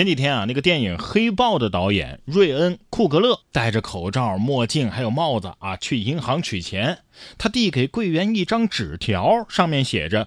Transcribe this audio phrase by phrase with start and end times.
[0.00, 7.00] 前几天啊，那个电影《黑豹》的导演瑞恩·库格勒戴着口罩、墨镜还有帽子啊，去银行取钱。
[7.36, 10.26] 他递给柜员一张纸条，上面写着：“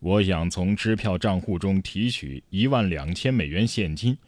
[0.00, 4.18] 我想从支票账户中提取一万两千美元现金，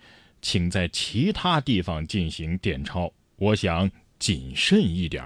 [0.40, 3.12] 请在其他地方进行点钞。
[3.36, 5.22] 我想谨慎一点。”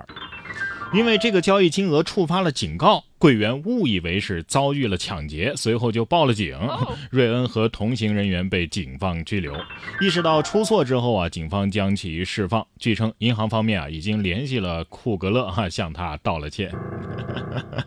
[0.92, 6.58] 因为这个交易金额触发了警告，柜员误以为是遭遇了抢劫，随后就报了警。
[7.10, 9.54] 瑞恩和同行人员被警方拘留。
[10.00, 12.66] 意识到出错之后啊，警方将其释放。
[12.78, 16.70] 据称，银行方面啊已经联系了库格勒，哈向他道了歉。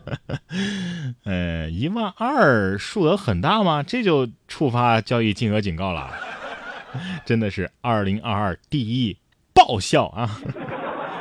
[1.25, 3.83] 呃，一万二数额很大吗？
[3.83, 6.11] 这就触发交易金额警告了？
[7.23, 9.15] 真的是二零二二第一
[9.53, 10.41] 爆笑啊！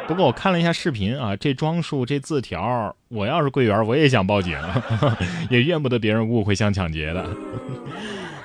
[0.09, 4.59] 不过我看了一下视频啊，这装束这字条，我要是柜员，我也想报警，
[5.51, 7.27] 也怨不得别人误会像抢劫的。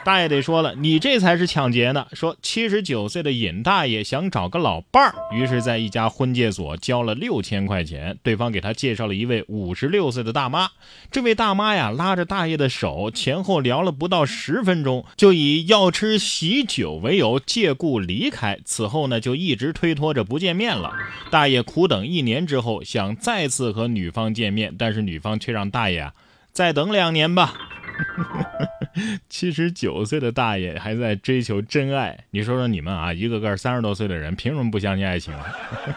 [0.04, 2.06] 大爷得说了，你这才是抢劫呢！
[2.12, 10.70] 说七十九岁的尹大爷想找个老伴儿，于是在一家婚介所交了六千块钱，对方给他介绍了一位五十六岁的大妈。
[11.10, 18.60] 这位大妈呀，拉着大爷的手，前后聊了不到十分钟，就以要吃喜酒为由借故离开。
[18.66, 20.92] 此后呢，就一直推脱着不见面了。
[21.32, 26.14] 大爷苦等一年之后，想再次和女方见面，但是女方却让大爷啊，
[26.52, 27.54] 再等两年吧。
[29.30, 35.46] 七十九岁的大爷还在追求真爱，你说说你们啊，一个个三十多岁的人，凭什么不相信爱情啊？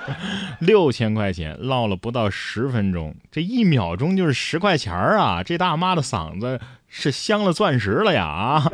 [0.60, 5.42] 六千块钱唠了不到十分钟，这一秒钟就是十块钱啊！
[5.42, 8.72] 这大妈的嗓子是镶了钻石了呀啊！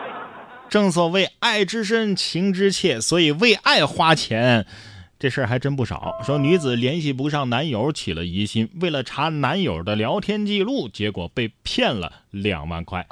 [0.68, 4.66] 正所谓爱之深，情之切，所以为爱花钱。
[5.24, 6.20] 这事儿还真不少。
[6.22, 13.06] 说女子联系不上男友，起了疑心，为了查男友的聊天记录，结果被骗了两万块。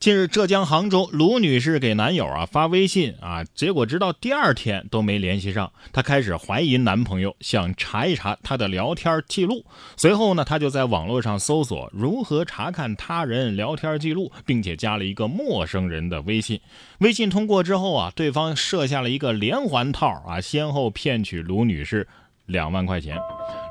[0.00, 9.66] 近日，浙江杭州卢女士给男友啊发微信啊，结果直到第二天都没联系上，她开始怀疑男朋友，想查一查他的聊天记录。
[9.96, 16.60] 随后呢，她就在网络上搜索如何查看他人聊天记录，并且加了一个陌生人的微信。
[16.98, 22.06] 微信通过之后啊，对方设下了一个连环套啊，先后骗取卢女士
[22.46, 23.18] 两万块钱。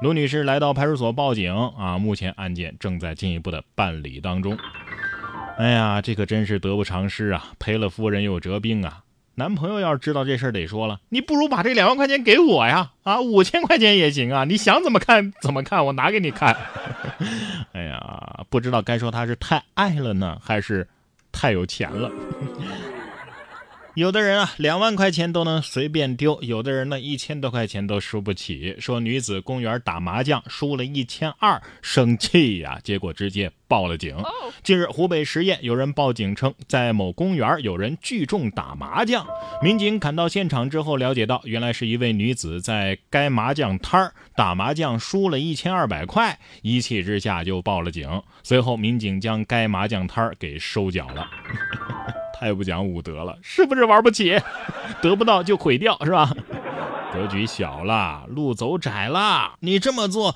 [0.01, 4.57] 卢女士来到派出所报警啊，目前案件正在进一步的办理当中。
[5.57, 7.51] 哎呀，这可真是得不偿失啊！
[7.57, 9.01] 赔了夫人又折兵啊！
[9.35, 12.91] 男朋友要是知道这事儿，得说了，你不如把这两万块钱给我呀！
[13.01, 14.45] 啊，五千块钱也行啊！
[14.45, 16.55] 你想怎么看怎么看，我拿给你看。
[17.73, 20.87] 哎呀，不知道该说他是太爱了呢，还是
[21.31, 22.11] 太有钱了。
[23.97, 28.75] 有的人啊，两万块钱都能随便丢；有的人呢，一千多块钱都输不起。
[28.79, 34.15] 说女子公园打麻将输了一千二，生气呀，结果直接报了警。
[34.61, 39.25] 近日，湖北十堰有人报警称，在某公园有人聚众打麻将。
[39.63, 48.21] 民警赶到现场之后，了解到原来是一位女子在该麻将摊儿打麻将输了一千二百块，一气之下就报了警。
[48.43, 51.27] 随后，民警将该麻将摊儿给收缴了。
[52.39, 54.39] 太不讲武德了，是不是玩不起？
[55.01, 56.31] 得不到就毁掉，是吧？
[57.11, 59.55] 格局小了，路走窄了。
[59.61, 60.35] 你这么做，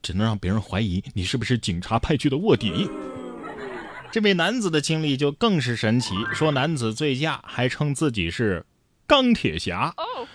[0.00, 2.88] 只能让别人怀疑你是不是警察派去的卧底。
[4.12, 8.64] 这位男子的经历就更是神奇，说男子醉驾，还称自己是。
[9.04, 9.92] 钢铁侠。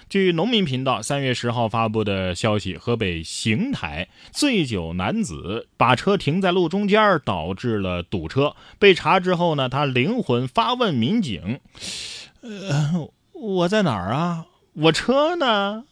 [0.10, 8.56] 据农民频道三月十号发布的消息，河北邢台醉酒男子把车停在路中间，导致了堵车。
[8.80, 11.60] 被查之后呢，他灵魂发问民警
[12.42, 14.46] ：“呃，我在哪儿啊？
[14.74, 15.86] 我车呢？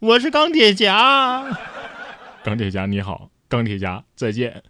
[0.00, 1.44] 我是钢铁侠。
[2.44, 4.62] 钢铁侠你好，钢铁侠再见。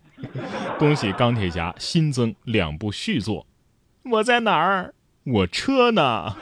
[0.78, 3.46] 恭喜钢铁侠新增两部续作。
[4.04, 4.94] 我在哪儿？
[5.24, 6.36] 我车呢？”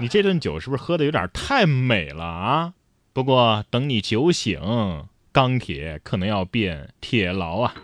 [0.00, 2.72] 你这顿酒是不是喝的有点太美了啊？
[3.12, 4.60] 不过等你酒醒，
[5.30, 7.74] 钢铁可能要变铁牢啊！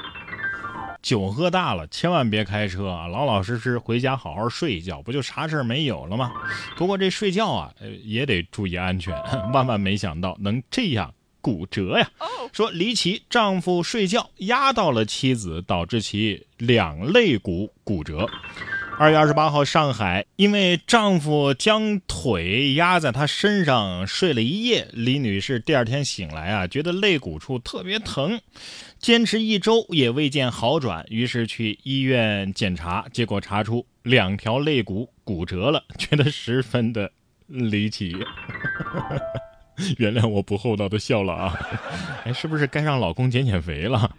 [1.03, 3.06] 酒喝大了，千万别开车啊！
[3.06, 6.32] 老老实实回家好好睡一觉，不就啥事儿没有了吗？
[6.76, 7.72] 不过这睡觉啊，
[8.03, 9.15] 也得注意安全。
[9.54, 12.10] 万万没想到能这样骨折呀！
[12.53, 18.28] 说离奇，丈夫睡觉压到了妻子，导致其两肋骨骨折。
[19.00, 28.38] 二月二十八号，上海，因为丈夫将腿压在她身上睡了一夜，李女士第二天醒来啊，觉得肋骨处特别疼，
[28.98, 37.10] 坚持一周也未见好转，于是去医院检查，结果查出两条肋骨骨折了，觉得十分的
[37.47, 38.14] 离奇。
[39.97, 41.58] 原谅我不厚道的笑了啊，
[42.26, 44.14] 哎，是不是该让老公减减肥了？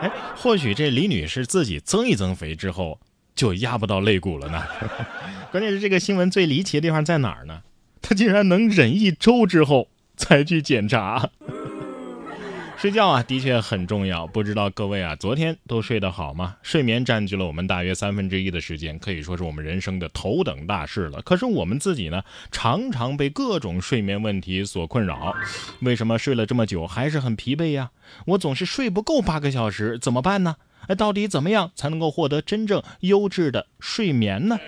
[0.00, 2.98] 哎，或许这李女士自己增一增肥之后。
[3.42, 4.62] 就压不到肋骨了呢。
[5.50, 7.62] 关键是这个新闻最离奇的地方在哪儿呢？
[8.00, 11.28] 他竟然能忍一周之后才去检查。
[12.78, 14.28] 睡觉啊，的确很重要。
[14.28, 16.56] 不知道各位啊，昨天都睡得好吗？
[16.62, 21.20] 睡眠占据了我们大约三分之一的时间，可以说是我们人生的头等大事了。
[21.22, 22.22] 可是我们自己呢，
[22.52, 25.34] 常常被各种睡眠问题所困扰。
[25.80, 27.90] 为什么睡了这么久还是很疲惫呀？
[28.26, 30.54] 我总是睡不够八个小时，怎么办呢？
[30.88, 34.58] 哎，到底怎么样才能够获得真正优质的睡眠呢？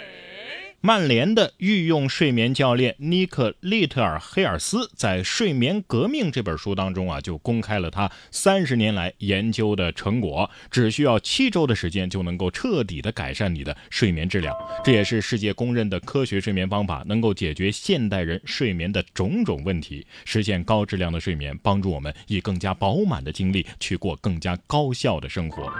[0.87, 14.55] 曼联的御用睡眠教练尼克·利特尔黑尔斯在《睡眠革命》这本书当中啊，就公开了他三十年来研究的成果，只需要七周的时间就能够彻底的改善你的睡眠质量。
[14.85, 25.73] 这也是世界公认的科学睡眠方法，能够解决现代人睡眠的种种问题，实现高质量的睡眠，帮助我们以更加饱满的精力去过更加高效的生活。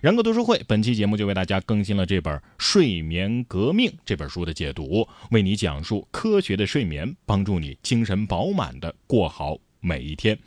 [0.00, 10.38] 然哥读书会本期节目就为大家更新了这本《睡眠革命》这本书的解读，为你讲述科学的睡眠，帮助你精神饱满的过好每一天。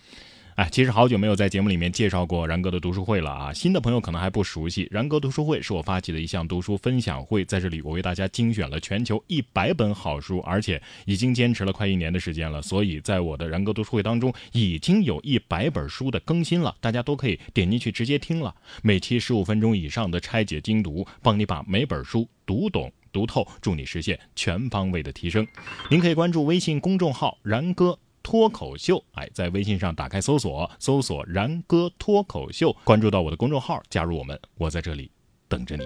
[0.55, 3.51] 哎，其实好久没有在节目里面介绍过然哥的读书会了啊！
[3.51, 18.53] 新的朋友可能还不熟悉，然哥读书会是我发起的一项读书分享会，在这里我为大家精选了全球一百本好书，而且已经坚持了快一年的时间了，所以在我的然哥读书会当中，已经有一百本书的更新了，大家都可以点进去直接听了，
[18.83, 25.47] 每期十五分钟以上的拆解精读，帮你把每本书读懂读透，助你实现全方位的提升。
[25.89, 27.97] 您可以关注微信公众号然哥。
[28.23, 35.11] 脱口秀，哎，在微信上打开搜索，搜索“然哥脱口秀”，关注到我的公众号，加入我们，我在这里
[35.47, 35.83] 等着你。